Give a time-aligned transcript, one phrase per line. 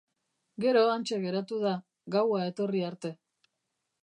[0.65, 1.75] Gero hantxe geratu da,
[2.17, 3.17] gaua etorri arte.